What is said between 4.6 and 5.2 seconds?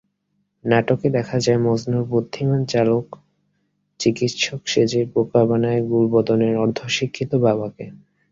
সেজে